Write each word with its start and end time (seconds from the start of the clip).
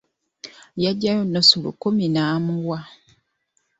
Yaggyayo 0.83 1.21
nnusu 1.25 1.55
lukumi 1.63 2.05
n'amuwa. 2.13 2.79